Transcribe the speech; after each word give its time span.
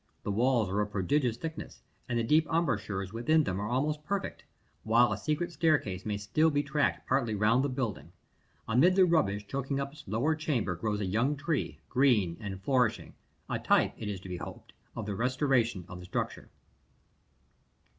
The 0.23 0.31
walls 0.31 0.67
are 0.69 0.81
of 0.81 0.91
prodigious 0.91 1.37
thickness, 1.37 1.83
and 2.09 2.17
the 2.17 2.23
deep 2.23 2.47
embrasures 2.51 3.13
within 3.13 3.43
them 3.43 3.61
are 3.61 3.69
almost 3.69 4.03
perfect; 4.03 4.43
while 4.83 5.11
a 5.13 5.15
secret 5.19 5.51
staircase 5.51 6.07
may 6.07 6.17
still 6.17 6.49
be 6.49 6.63
tracked 6.63 7.07
partly 7.07 7.35
round 7.35 7.63
the 7.63 7.69
building. 7.69 8.11
Amid 8.67 8.95
the 8.95 9.05
rubbish 9.05 9.45
choking 9.45 9.79
up 9.79 9.91
its 9.91 10.07
lower 10.07 10.33
chamber 10.35 10.75
grows 10.75 11.01
a 11.01 11.05
young 11.05 11.35
tree, 11.35 11.77
green 11.87 12.35
and 12.39 12.63
flourishing 12.63 13.13
a 13.47 13.59
type, 13.59 13.93
it 13.95 14.07
is 14.09 14.19
to 14.21 14.29
be 14.29 14.37
hoped, 14.37 14.73
of 14.95 15.05
the 15.05 15.13
restoration 15.13 15.85
of 15.87 15.99
the 15.99 16.05
structure. 16.05 16.49